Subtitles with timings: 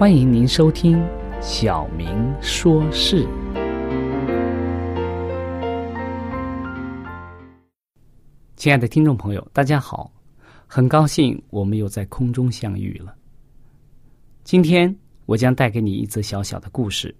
[0.00, 0.96] 欢迎您收听
[1.42, 3.22] 《小明说事》。
[8.56, 10.10] 亲爱的听众朋友，大家好，
[10.66, 13.14] 很高兴我们又在空中相遇了。
[14.42, 14.96] 今天
[15.26, 17.14] 我将带给你一则小小的故事，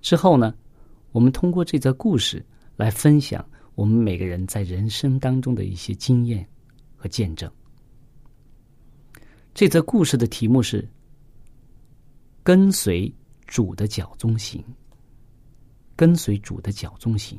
[0.00, 0.52] 之后呢，
[1.12, 2.44] 我们通过这则故事
[2.74, 6.44] 来分享我们每个人在人生当中的一些经验
[6.96, 7.48] 和见证。
[9.54, 10.84] 这则故事的题目是。
[12.46, 13.12] 跟随
[13.48, 14.64] 主的脚踪行，
[15.96, 17.36] 跟随主的脚踪行。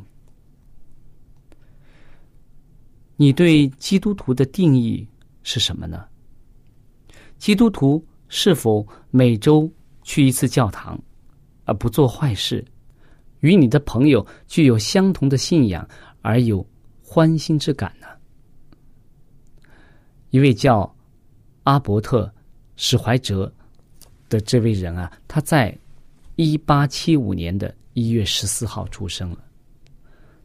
[3.16, 5.08] 你对基督徒的定义
[5.44, 6.06] 是什么呢？
[7.38, 9.72] 基督徒是否每周
[10.04, 11.02] 去一次教堂，
[11.64, 12.62] 而不做坏事，
[13.40, 15.88] 与你的朋友具有相同的信仰
[16.22, 16.68] 而有
[17.02, 18.08] 欢欣之感呢？
[20.32, 20.94] 一位叫
[21.64, 22.30] 阿伯特
[22.76, 23.50] 史怀哲。
[24.30, 25.78] 的这位人啊，他在
[26.36, 29.44] 一八七五年的一月十四号出生了。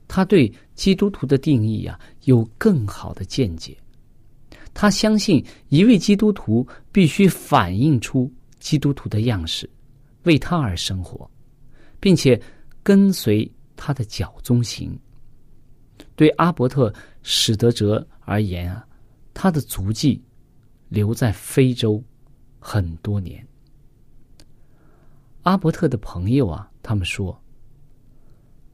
[0.08, 3.76] 他对基督徒的定义啊有更好的见解。
[4.74, 9.68] 他相信一位基督徒必须反映出基督徒的样式，
[10.24, 11.30] 为他而生活，
[12.00, 12.40] 并且
[12.82, 14.98] 跟随他的脚踪行。
[16.16, 16.92] 对阿伯特
[17.22, 18.86] 史德哲而言啊，
[19.34, 20.22] 他的足迹
[20.88, 22.02] 留在非洲
[22.58, 23.46] 很多年。
[25.42, 27.36] 阿伯特的朋友啊，他们说：“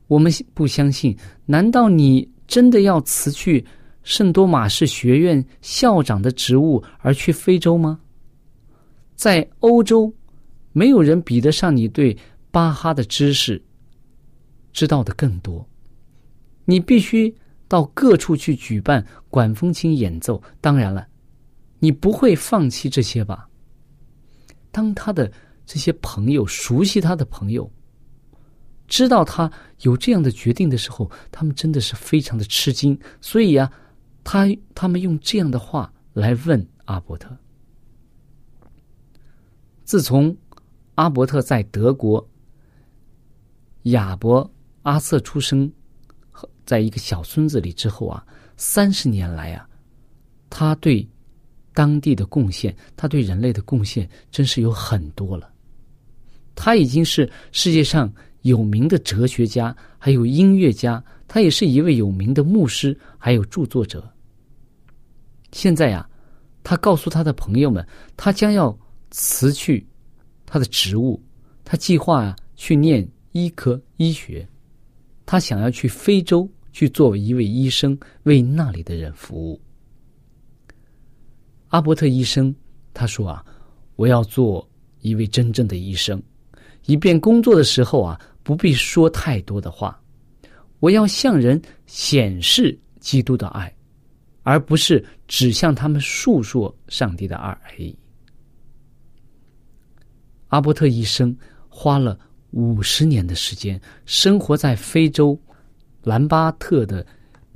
[0.06, 3.64] 我们不相信，难道你真的要辞去
[4.02, 7.98] 圣多马士学院校长的职务而去非洲吗？
[9.14, 10.12] 在欧洲，
[10.72, 12.14] 没有人比得上你对
[12.50, 13.62] 巴哈的知识
[14.72, 15.66] 知道的更多。
[16.66, 17.34] 你必须
[17.66, 20.42] 到各处去举办管风琴演奏。
[20.60, 21.08] 当然了，
[21.78, 23.48] 你不会放弃这些吧？”
[24.70, 25.32] 当他的。
[25.68, 27.70] 这些朋友熟悉他的朋友，
[28.86, 29.52] 知道他
[29.82, 32.98] 有这样的决定的时候，他们真的是非常的吃惊。
[33.20, 33.70] 所以啊，
[34.24, 37.36] 他他们用这样的话来问阿伯特。
[39.84, 40.34] 自从
[40.94, 42.26] 阿伯特在德国
[43.82, 44.50] 亚伯
[44.84, 45.70] 阿瑟出生，
[46.64, 48.26] 在一个小村子里之后啊，
[48.56, 49.68] 三十年来啊，
[50.48, 51.06] 他对
[51.74, 55.52] 当地的贡献，他对人类的贡献，真是有很多了。
[56.60, 58.12] 他已经是世界上
[58.42, 64.12] 有名的哲学家，还有音乐家，他也是一位有名的牧师，还有著作者。
[65.52, 66.04] 现在呀，
[66.64, 68.76] 他告诉他的朋友们，他将要
[69.12, 69.86] 辞去
[70.46, 71.22] 他的职务，
[71.64, 74.46] 他计划啊去念医科医学，
[75.24, 79.60] 他想要去非洲去做一位医生，为那里的人服务。
[81.68, 82.52] 阿伯特医生
[82.92, 83.46] 他说啊，
[83.94, 84.68] 我要做
[85.02, 86.20] 一位真正的医生，
[86.88, 90.00] 以便工作的时候啊不必说太多的话。
[90.80, 93.72] 我要向人显示基督的爱，
[94.42, 97.94] 而不是只向他们述说上帝的爱而已。
[100.48, 101.36] 阿伯特医生
[101.68, 102.18] 花了
[102.52, 105.38] 五十年的时间，生活在非洲
[106.04, 107.04] 兰巴特的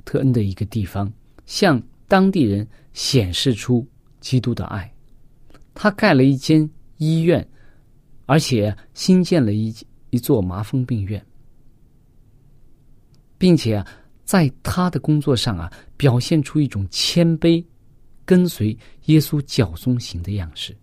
[0.05, 1.11] 特恩的一个地方，
[1.47, 3.87] 向当地人显示出
[4.19, 4.93] 基督的爱。
[5.73, 7.47] 他盖了一间医院，
[8.25, 9.73] 而且新建了一
[10.09, 11.23] 一座麻风病院，
[13.37, 13.83] 并且，
[14.23, 17.63] 在他的工作上啊，表现出一种谦卑，
[18.23, 20.75] 跟随耶稣脚中行的样式。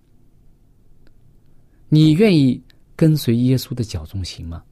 [1.89, 2.63] 你愿意
[2.95, 4.63] 跟随耶稣的脚中行吗？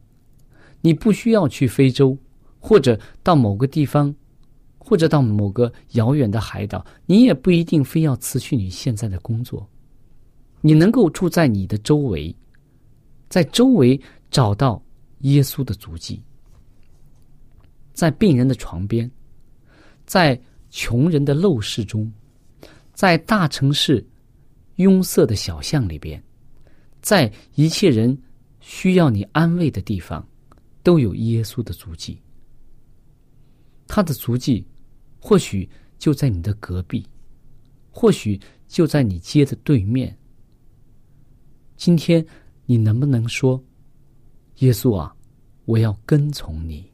[0.81, 2.17] 你不需要去非洲，
[2.59, 4.15] 或者到某个地方，
[4.77, 9.67] 或者到某个遥远的海岛，你也不一定非要辞去你现在的工作。
[10.61, 12.35] 你能够住在你的周围，
[13.29, 14.83] 在周围找到
[15.21, 16.23] 耶稣的足迹，
[17.93, 19.11] 在病人的床边，
[20.07, 20.41] 在
[20.71, 22.11] 穷人的陋室中，
[22.93, 24.07] 在大城市
[24.77, 26.23] 拥塞的小巷里边。
[27.01, 28.17] 在一切人
[28.61, 30.27] 需要你安慰的地方，
[30.83, 32.21] 都有耶稣的足迹。
[33.87, 34.67] 他的足迹，
[35.21, 37.07] 或许就在你的隔壁，
[37.91, 40.15] 或许就在你街的对面。
[41.77, 42.25] 今天，
[42.71, 43.59] 你能不能说
[44.61, 45.17] ：“耶稣啊，
[45.65, 46.85] 我要跟从你。”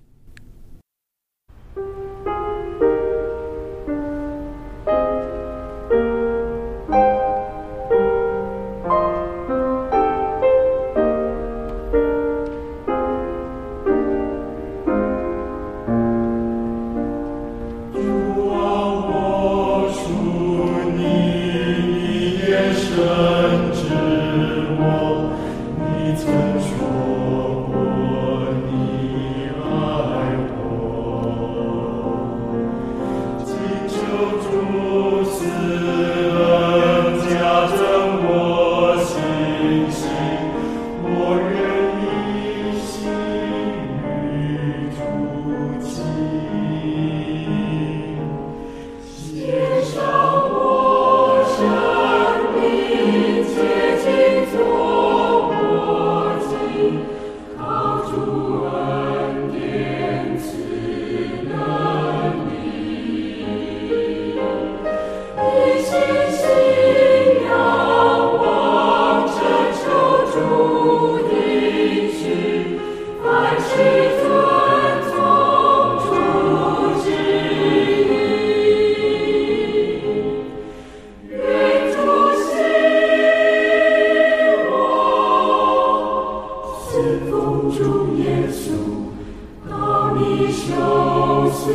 [87.31, 91.73] 风中耶稣，到你受死。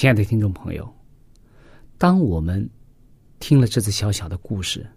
[0.00, 0.90] 亲爱的听众朋友，
[1.98, 2.66] 当我们
[3.38, 4.88] 听了这次小小的故事，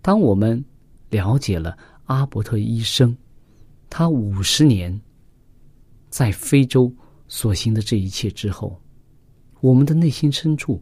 [0.00, 0.64] 当我们
[1.10, 3.16] 了解了阿伯特医生
[3.90, 4.96] 他五十年
[6.08, 6.94] 在非洲
[7.26, 8.80] 所行的这一切之后，
[9.60, 10.80] 我们的内心深处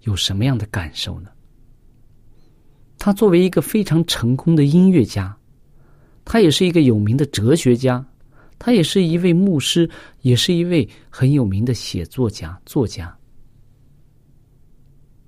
[0.00, 1.30] 有什么样的感受呢？
[2.98, 5.38] 他作为一个非常成功的音乐家，
[6.24, 8.04] 他也是一个有名的哲学家。
[8.62, 9.88] 他也是一位牧师，
[10.20, 13.16] 也是一位很有名的写作家、作家。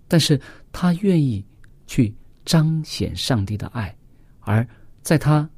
[0.07, 0.39] 但是
[0.71, 1.43] 他愿意
[1.87, 3.97] 去彰显上帝的爱，
[4.41, 4.69] 而
[5.01, 5.49] 在他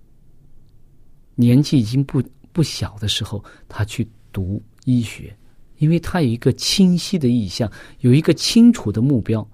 [1.35, 5.37] 年纪已经不不小的时候，他去读医学，
[5.78, 9.45] 因为他有一个清晰的意向，有一个清楚的目标，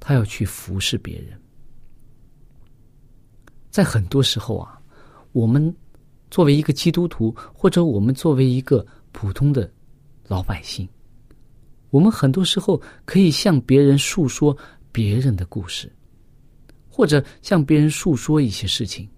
[0.00, 1.40] 他要去服侍别人。
[3.70, 4.76] 在很多时候啊，
[5.30, 5.72] 我们。
[6.30, 9.70] 作为一个基督徒，或者我们作为一个普通的
[10.26, 10.88] 老百姓，
[11.90, 14.56] 我们很多时候可以向别人诉说
[14.90, 15.92] 别人的故事，
[16.88, 19.08] 或者向别人诉说一些事情，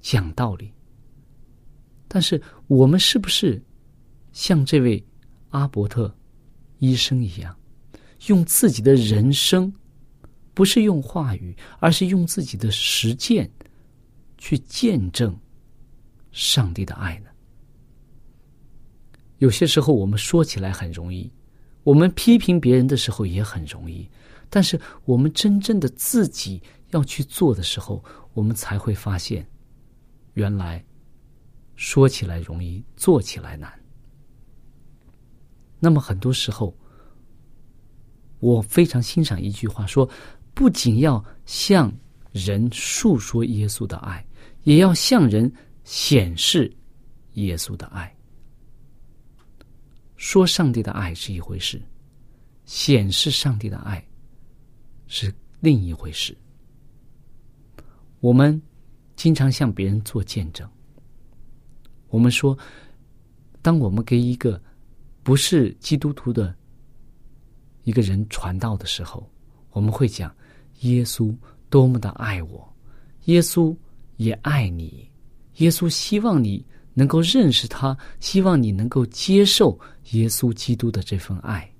[0.00, 0.72] 讲道理。
[2.06, 3.60] 但是，我们是不是
[4.32, 5.04] 像这位
[5.50, 6.14] 阿伯特
[6.78, 7.54] 医生一样，
[8.28, 9.72] 用自己的人生，
[10.54, 13.50] 不是用话语，而是用自己的实践
[14.38, 15.36] 去见证？
[16.38, 17.30] 上帝的爱呢？
[19.38, 21.28] 有些时候我们说起来很容易，
[21.82, 24.08] 我们批评别人的时候也很容易，
[24.48, 28.04] 但是我们真正的自己要去做的时候，
[28.34, 29.44] 我们才会发现，
[30.34, 30.84] 原来
[31.74, 33.68] 说起来容易，做起来难。
[35.80, 36.72] 那么很多时候，
[38.38, 40.08] 我非常欣赏一句话，说
[40.54, 41.92] 不仅要向
[42.30, 44.24] 人诉说耶稣的爱，
[44.62, 45.52] 也要向人。
[45.88, 46.70] 显示
[47.32, 48.14] 耶稣的爱，
[50.16, 51.80] 说上帝的爱是一回事，
[52.66, 54.06] 显示上帝的爱
[55.06, 56.36] 是另一回事。
[58.20, 58.60] 我们
[59.16, 60.68] 经常向别人做见证。
[62.08, 62.56] 我们说，
[63.62, 64.62] 当我们给一个
[65.22, 66.54] 不是基督徒的
[67.84, 69.26] 一个人传道的时候，
[69.70, 70.36] 我们会讲
[70.80, 71.34] 耶稣
[71.70, 72.76] 多么的爱我，
[73.24, 73.74] 耶稣
[74.18, 75.07] 也爱你。
[75.58, 79.78] 耶稣希望你能够认识他，希望你能够接受
[80.10, 81.72] 耶稣基督的这份爱。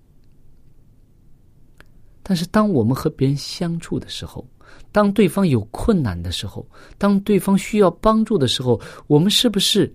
[2.23, 4.47] 但是，当我们和别人相处的时候，
[4.93, 6.69] 当对方有困难的时候，
[6.99, 9.93] 当对方需要帮助的时候，我们是不是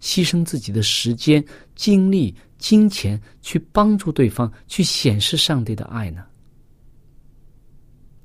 [0.00, 6.24] 牺牲自己的时间、精力、金钱去帮助对方，去显示上帝的爱呢？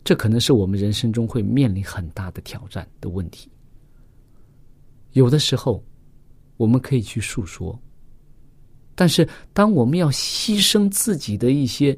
[0.04, 3.50] 这可能是我们人生中会面临很大的挑战的问题。
[5.13, 5.84] 有的时候，
[6.58, 7.78] 我们可以去诉说，
[8.94, 11.98] 但是当我们要牺牲自己的一些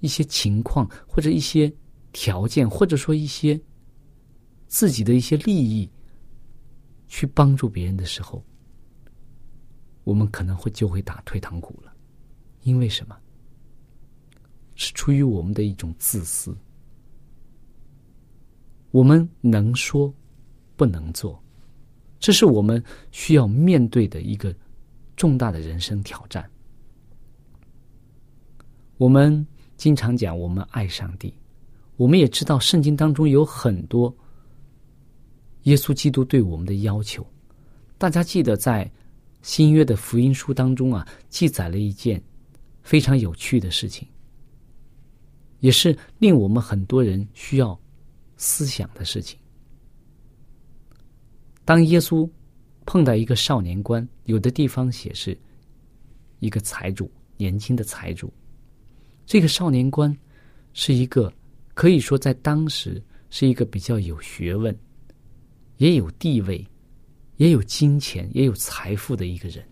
[0.00, 1.72] 一些情况，或者一些
[2.12, 3.60] 条件，或者说一些
[4.66, 5.90] 自己的一些利益，
[7.06, 8.42] 去帮助别人的时候，
[10.04, 11.92] 我们可能会就会打退堂鼓了，
[12.62, 13.16] 因为什么？
[14.74, 16.56] 是出于我们的一种自私，
[18.90, 20.14] 我们能说。
[20.76, 21.42] 不能做，
[22.20, 24.54] 这是我们需要面对的一个
[25.16, 26.48] 重大的人生挑战。
[28.98, 31.32] 我们经常讲我们爱上帝，
[31.96, 34.14] 我们也知道圣经当中有很多
[35.62, 37.26] 耶稣基督对我们的要求。
[37.98, 38.90] 大家记得在
[39.42, 42.22] 新约的福音书当中啊，记载了一件
[42.82, 44.06] 非常有趣的事情，
[45.60, 47.78] 也是令我们很多人需要
[48.36, 49.38] 思想的事情。
[51.66, 52.26] 当耶稣
[52.86, 55.36] 碰到一个少年官，有的地方写是
[56.38, 58.32] 一个财主，年轻的财主。
[59.26, 60.16] 这个少年官
[60.74, 61.30] 是一个
[61.74, 64.74] 可以说在当时是一个比较有学问、
[65.78, 66.64] 也有地位、
[67.38, 69.66] 也有金钱、也有财富的一个人。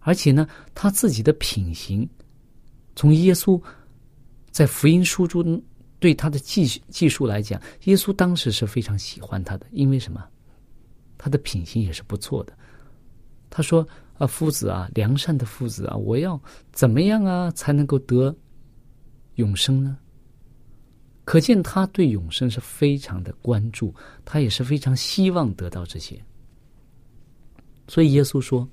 [0.00, 2.06] 而且呢，他自己的品行，
[2.96, 3.62] 从耶稣
[4.50, 5.62] 在福音书中
[6.00, 10.20] 对他的记记述来讲，耶稣当时是非常喜欢他的，因为什么？
[11.24, 12.52] 他的品行也是不错的。
[13.48, 13.88] 他说
[14.18, 16.38] ：“啊，夫子啊，良善的夫子啊，我要
[16.70, 18.36] 怎么样啊，才能够得
[19.36, 19.96] 永生呢？”
[21.24, 26.22] 可见他对永生是非常的关注，他也是非常希望得到这些。
[27.88, 28.68] 所以耶稣说：“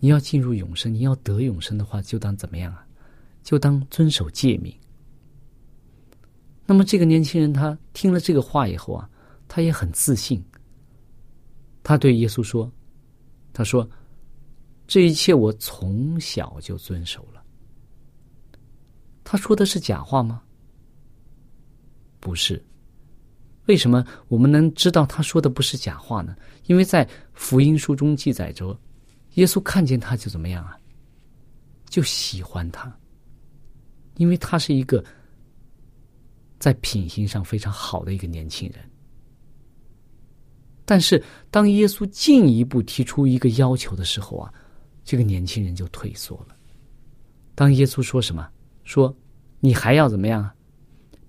[0.00, 2.86] 你要进入永生，你要得永生的话，就当怎么样啊？
[3.42, 4.74] 就当遵守诫命。”
[6.64, 9.06] 那么这个年轻人他听了这个话以后啊，
[9.46, 10.42] 他也很自信。
[11.86, 12.68] 他对耶稣说
[13.54, 13.88] ：“他说，
[14.88, 17.40] 这一切我从小就遵守了。
[19.22, 20.42] 他说的是假话吗？
[22.18, 22.60] 不是。
[23.66, 26.34] 为什么我们能知道他说的不是假话呢？
[26.64, 28.76] 因为在福音书中记载着，
[29.34, 30.76] 耶稣看见他就怎么样啊？
[31.88, 32.92] 就喜欢他，
[34.16, 35.04] 因为他是一个
[36.58, 38.90] 在品行上非常好的一个年轻人。
[40.88, 44.54] 但是，当耶稣进一步提出一个要求的时候啊，
[45.04, 46.56] 这个年轻人就退缩了。
[47.54, 48.48] 当耶稣说什么？
[48.84, 49.14] 说
[49.58, 50.54] 你还要怎么样啊？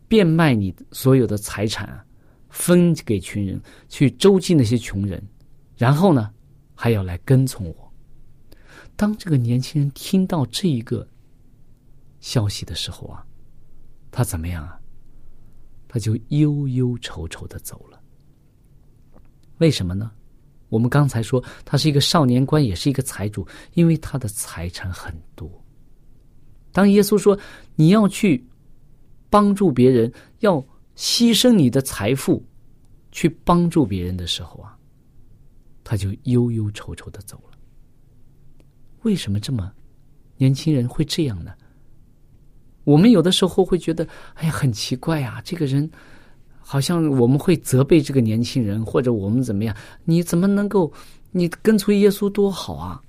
[0.07, 2.05] 变卖你所有的财产啊，
[2.49, 3.59] 分给穷人，
[3.89, 5.21] 去周济那些穷人，
[5.75, 6.31] 然后呢，
[6.75, 7.93] 还要来跟从我。
[8.95, 11.07] 当这个年轻人听到这一个
[12.19, 13.25] 消息的时候啊，
[14.11, 14.79] 他怎么样啊？
[15.87, 17.97] 他就忧忧愁愁的走了。
[19.57, 20.11] 为什么呢？
[20.69, 25.49] 我们刚才说他是一个少年官，也是一个财主，因为他的财产很多。
[26.73, 27.39] 当耶稣说
[27.75, 28.45] 你要去
[29.29, 30.59] 帮助别人，要
[30.95, 32.43] 牺牲你的财富
[33.11, 34.77] 去帮助别人的时候啊，
[35.83, 37.57] 他就忧忧愁愁的走了。
[39.03, 39.72] 为什么这么
[40.35, 41.53] 年轻人会这样呢？
[42.83, 45.89] 我们有的时候会觉得，哎呀，很奇怪啊，这个人。
[46.70, 49.74] 好像我们会责备这个年轻人，或者我们怎么样？
[50.03, 50.92] 你怎么能够？
[51.32, 53.01] 你跟随耶稣多好啊，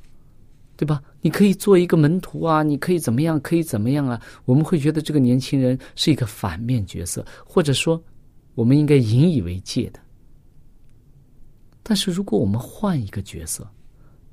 [0.77, 1.03] 对吧？
[1.21, 3.41] 你可以做一个门徒啊，你可以怎么样？
[3.41, 4.21] 可以怎么样啊？
[4.45, 8.01] 我们会觉得这个年轻人是一个反面角色，或者说，
[8.55, 9.99] 我们应该引以为戒的。
[11.83, 13.69] 但是如果我们换一个角色，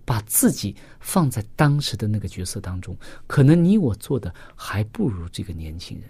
[0.06, 6.08] 把自己放在当时的那个角色当中，可能你我做的还不如这个年轻人。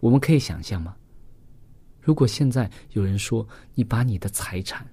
[0.00, 0.96] 我们可以想象吗？
[2.00, 4.86] 如果现在有人说你把你的财产，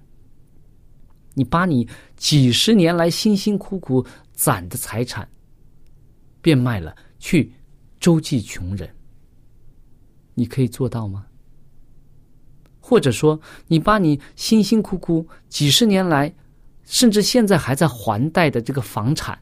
[1.34, 5.28] 你把你几十年来辛辛苦苦攒的财产
[6.42, 7.50] 变卖了，去
[7.98, 8.88] 周济穷人，
[10.34, 11.26] 你可以做到吗？
[12.78, 16.32] 或者说，你把你辛辛苦苦几十年来，
[16.84, 19.38] 甚至现在还在还贷的这个房产，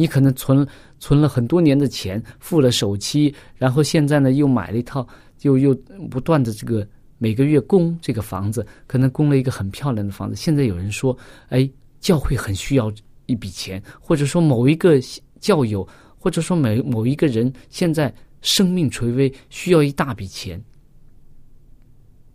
[0.00, 0.66] 你可能存
[0.98, 5.06] 存了很多年的钱，付了首期，然后现在呢又买了一套，
[5.42, 5.74] 又又
[6.10, 10.34] 不断的这个每个月供这个房子，可能供了一个很漂亮的房子。
[10.34, 11.14] 现在有人说，
[11.50, 12.90] 哎，教会很需要
[13.26, 14.98] 一笔钱，或者说某一个
[15.38, 15.86] 教友，
[16.16, 18.10] 或者说某某一个人现在
[18.40, 20.64] 生命垂危，需要一大笔钱，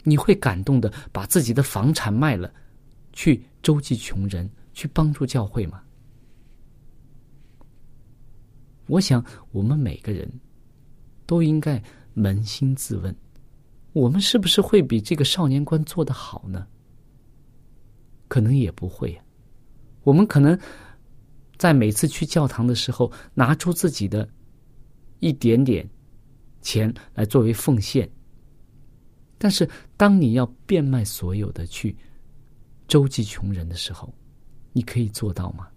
[0.03, 2.53] 你会感动的把自己的房产卖了，
[3.11, 5.81] 去周济穷人，去帮助教会吗？
[8.87, 10.31] 我想，我们每个人
[11.25, 11.81] 都应该
[12.15, 13.15] 扪心自问：
[13.93, 16.67] 我们是不是会比这个少年官做得好呢？
[18.27, 19.19] 可能也不会。
[20.03, 20.59] 我们可能
[21.57, 24.27] 在每次去教堂的时候，拿出自己的
[25.19, 25.89] 一点点
[26.61, 28.09] 钱来作为奉献。
[29.37, 29.67] 但是，
[29.97, 31.95] 当你要变卖所有的去
[32.87, 34.13] 周济穷人的时候，
[34.73, 35.67] 你可以做到吗？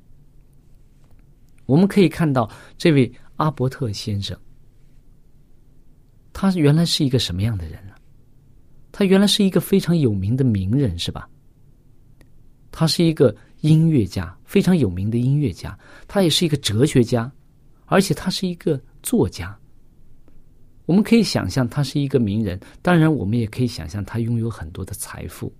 [1.68, 4.34] 我们可以看到这位阿伯特先生，
[6.32, 7.92] 他原来是一个什么样的人呢？
[8.90, 11.28] 他原来是一个非常有名的名人，是吧？
[12.72, 15.78] 他是一个音乐家，非常有名的音乐家。
[16.06, 17.30] 他也是一个哲学家，
[17.84, 19.54] 而且他是一个作家。
[20.86, 25.54] 我们可以想象他是一个名人，当然我们也可以想象他拥有很多的财富。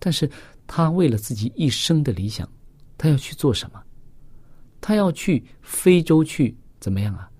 [0.00, 0.28] 但是
[0.66, 2.50] 他为了自己一生的理想，
[2.96, 3.80] 他要去做什么？
[4.80, 7.30] 他要去非洲去怎么样啊？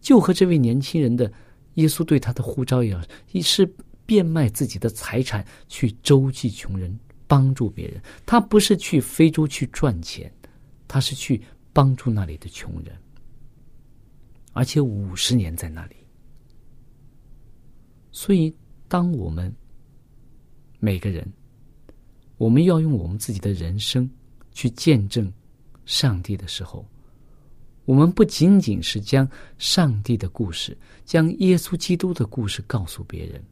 [0.00, 1.32] 就和这位年轻人的
[1.74, 3.04] 耶稣对他的呼召一样，
[3.42, 3.72] 是
[4.04, 8.02] 变卖自己的财产去周济穷人，帮助别人。
[8.26, 10.30] 他不是去非洲去赚钱，
[10.88, 11.40] 他是去
[11.72, 12.94] 帮助那里的穷人，
[14.52, 15.96] 而且五十年在那里。
[18.10, 18.54] 所以，
[18.88, 19.54] 当我们
[20.80, 21.32] 每个人，
[22.36, 24.10] 我们要用我们自己的人生
[24.50, 25.32] 去见证。
[25.92, 26.88] 上帝的时候，
[27.84, 29.28] 我们不仅仅是将
[29.58, 30.74] 上帝的故事、
[31.04, 33.44] 将耶稣基督的故事告诉别人，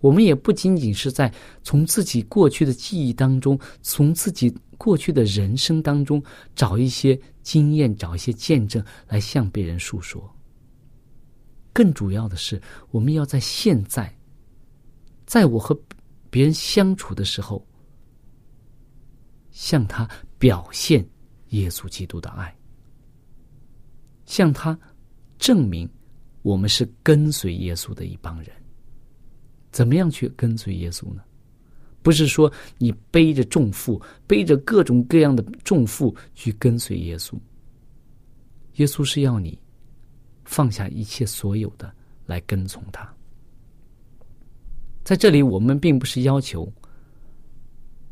[0.00, 1.32] 我们也不仅仅是在
[1.64, 6.22] 从自己过去的记忆当中、从自己过去的人生当中
[6.54, 10.32] 找一些经验、找一些见证来向别人诉说。
[11.72, 14.16] 更主要的是，我们要在现在，
[15.26, 15.76] 在我和
[16.30, 17.66] 别人相处的时候，
[19.50, 20.08] 向他
[20.38, 21.04] 表现。
[21.50, 22.54] 耶稣基督的爱，
[24.26, 24.78] 向他
[25.38, 25.88] 证明
[26.42, 28.50] 我们是跟随耶稣的一帮人。
[29.70, 31.22] 怎么样去跟随耶稣呢？
[32.02, 37.34] 不是说你背着重负，背着各种各样的重负去跟随耶稣。
[38.74, 39.58] 耶稣是要你
[40.44, 41.92] 放下一切所有的
[42.24, 43.06] 来跟从他。
[45.04, 46.70] 在这里，我们并不是要求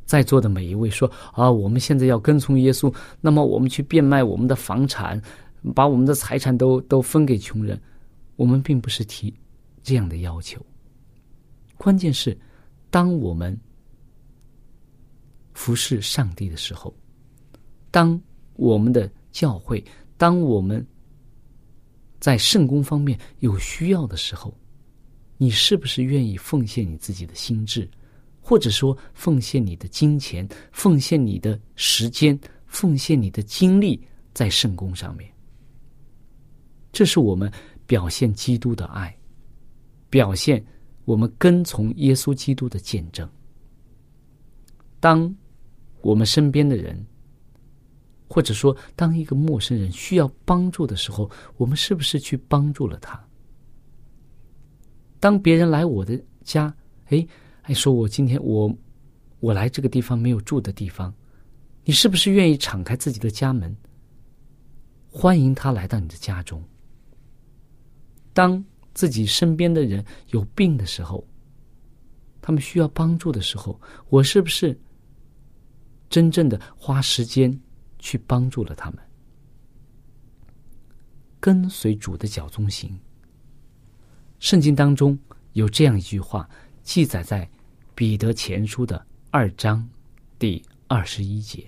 [0.07, 2.91] 在座的每一位说啊，我们现在要跟从耶稣，
[3.21, 5.21] 那么我们去变卖我们的房产，
[5.75, 7.79] 把我们的财产都都分给穷人。
[8.37, 9.35] 我们并不是提
[9.83, 10.65] 这样的要求。
[11.77, 12.39] 关键是，
[12.89, 13.59] 当我们
[15.53, 16.95] 服侍上帝的时候，
[17.91, 18.19] 当
[18.55, 19.85] 我们的教会，
[20.17, 20.87] 当我们
[22.21, 24.57] 在圣公方面有需要的时候。
[25.39, 27.87] 你是不是愿意奉献你自己的心智，
[28.49, 34.01] 或者说奉献你的金钱、奉献你的时间、奉献你的精力
[34.33, 35.29] 在圣功上面？
[36.93, 37.53] 这是我们
[37.89, 39.13] 表现基督的爱，
[40.09, 40.65] 表现
[41.07, 43.29] 我们跟从耶稣基督的见证。
[45.01, 45.35] 当
[46.01, 47.05] 我们身边的人，
[48.29, 53.21] 或者说当一个陌生人需要帮助的时候，我们是不是去帮助了他？
[55.19, 56.73] 当别人来我的家，
[57.07, 57.27] 哎，
[57.67, 58.73] 还说我今天我
[59.41, 61.13] 我来这个地方没有住的地方，
[61.83, 63.77] 你是不是愿意敞开自己的家门，
[65.11, 66.63] 欢迎他来到你的家中？
[68.33, 71.27] 当自己身边的人有病的时候，
[72.41, 74.79] 他们需要帮助的时候，我是不是
[76.09, 77.53] 真正的花时间
[77.99, 79.01] 去帮助了他们？
[81.41, 82.97] 跟随主的脚中行。
[84.39, 85.19] 圣经当中
[85.55, 86.49] 有这样一句话，
[86.85, 87.51] 记载在
[87.97, 89.83] 彼得前书的二章
[90.39, 91.67] 第二十一节。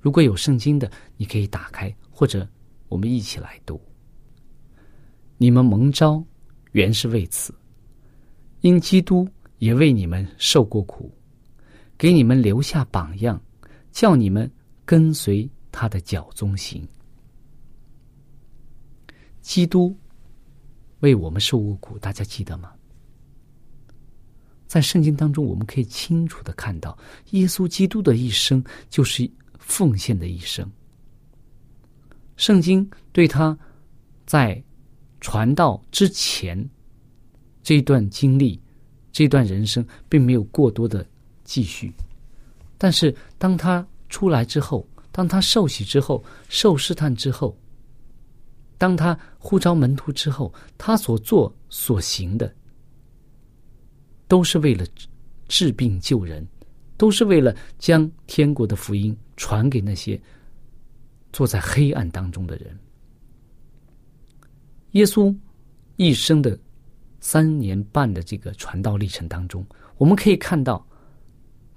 [0.00, 2.48] 如果有圣经的，你可以打开，或者
[2.88, 3.78] 我们一起来读。
[5.38, 6.24] 你们蒙召
[6.70, 7.52] 原是为此，
[8.60, 9.28] 因基督
[9.58, 11.12] 也为你们受过苦，
[11.98, 13.42] 给你们留下榜样，
[13.90, 14.48] 叫你们
[14.84, 16.86] 跟随他的脚踪行。
[19.40, 19.92] 基督。
[21.00, 22.72] 为我们受过苦，大家记得吗？
[24.72, 26.96] 在圣经当中，我们可以清楚的看到，
[27.32, 30.66] 耶稣基督的一生就是奉献的一生。
[32.38, 33.54] 圣经对他
[34.24, 34.64] 在
[35.20, 36.56] 传道之前
[37.62, 38.58] 这一段经历、
[39.12, 41.06] 这段人生，并没有过多的
[41.44, 41.92] 继续。
[42.78, 47.54] 但是，当他出来之后，当他受洗之后，受试探之后。
[48.78, 52.50] 当他呼召门徒之后，他所做所行的，
[54.32, 54.82] 都是为了
[55.46, 56.42] 治病救人，
[56.96, 60.18] 都是为了将天国的福音传给那些
[61.34, 62.74] 坐在黑暗当中的人。
[64.92, 65.36] 耶稣
[65.96, 66.58] 一生的
[67.20, 69.62] 三年半的这个传道历程当中，
[69.98, 70.82] 我们可以看到，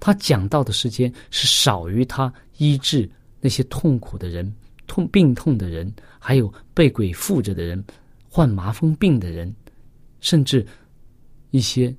[0.00, 3.06] 他讲道的时间是少于他医治
[3.38, 4.50] 那些痛苦的人。
[4.86, 7.84] 痛病痛的人，还有被鬼附着的人，
[8.30, 9.54] 患麻风病的人，
[10.20, 10.66] 甚至
[11.50, 11.94] 一些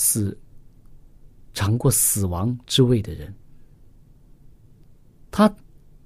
[0.00, 0.38] 死
[1.52, 3.34] 尝过死亡之味的人，
[5.28, 5.52] 他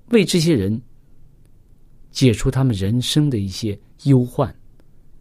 [0.08, 0.80] 为这些人
[2.10, 4.54] 解除他们人生的一些忧患，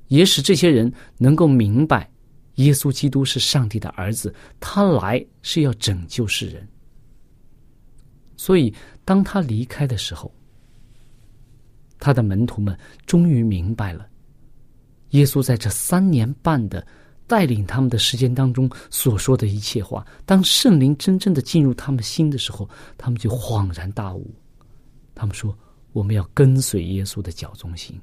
[0.08, 2.10] 也使这些人能够明白，
[2.56, 6.66] 耶稣基督是上帝的儿子，他来是要拯救世人。
[8.38, 10.34] 所以，当他离开的时候。
[12.04, 14.10] 他的门徒们终于明白了，
[15.10, 16.84] 耶稣在这三年半的
[17.32, 20.06] 带领他们的时间当中所说的一切话。
[20.26, 24.30] 当圣灵真正的进入他们心的时候，他们就恍然大悟。
[25.16, 25.58] 他们说
[25.94, 27.98] ：“我们要跟随耶稣的脚中行。”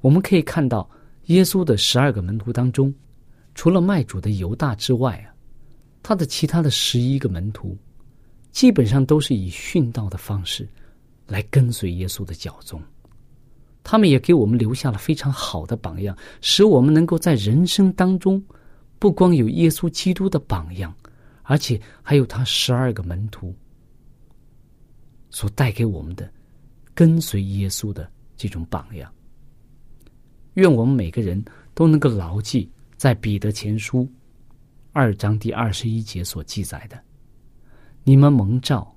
[0.00, 0.88] 我们可以看到，
[1.24, 2.94] 耶稣的十二个门徒当中，
[3.56, 5.34] 除了卖主的犹大之外啊，
[6.00, 7.76] 他的其他的十一个门徒，
[8.52, 10.68] 基本上都是以殉道的方式。
[11.26, 12.80] 来跟随耶稣的脚踪，
[13.90, 18.44] 他们也给我们留下了非常好的榜样，使我们能够在人生当中，
[18.98, 20.94] 不光有耶稣基督的榜样，
[21.42, 23.56] 而且还有他十二个门徒
[25.30, 26.30] 所带给我们的
[26.92, 29.10] 跟随耶稣的这种榜样。
[30.52, 34.06] 愿我们每个人都能够牢记在彼得前书
[34.92, 37.02] 二章第二十一节所记载的
[38.04, 38.94] ：“你们蒙召，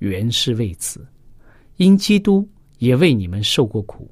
[0.00, 1.06] 原是为此。”
[1.78, 2.44] 因基督
[2.78, 4.10] 也为你们受过苦，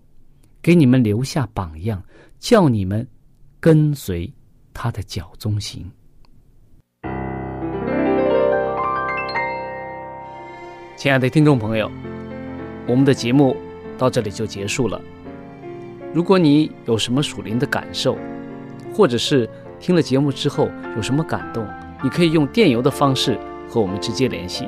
[0.65, 2.03] 给你们留下榜样，
[2.39, 3.07] 叫你们
[3.61, 4.33] 跟随
[4.73, 5.85] 他的脚踪行。
[10.97, 11.93] 亲爱的听众朋友，
[12.89, 13.55] 我们的节目
[13.99, 14.99] 到这里就结束了。
[16.15, 18.17] 如果你有什么属灵的感受，
[18.91, 19.47] 或者是
[19.79, 21.69] 听了节目之后有什么感动，
[22.03, 24.67] 你可以用电邮的方式和我们直接联系。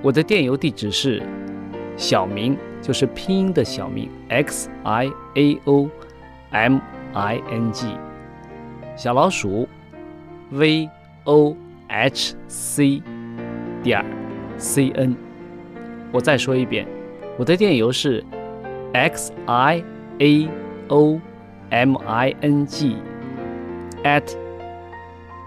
[0.00, 1.20] 我的电邮地址是
[1.96, 5.88] 小明，就是拼音的小名 x i a o
[6.50, 6.78] m
[7.14, 7.86] i n g，
[8.94, 9.66] 小老鼠
[10.50, 10.90] v
[11.24, 11.56] o
[11.88, 13.02] h c
[13.82, 14.04] 点
[14.58, 15.16] c n。
[16.12, 16.86] 我再说一遍，
[17.38, 18.22] 我的电邮是
[18.92, 19.82] x i
[20.18, 20.48] a
[20.88, 21.18] o
[21.70, 22.98] m i n g
[24.02, 24.30] at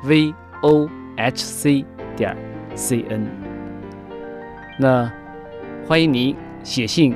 [0.06, 2.36] v o h c 点
[2.74, 3.28] c n。
[4.80, 5.08] 那
[5.86, 7.16] 欢迎您写信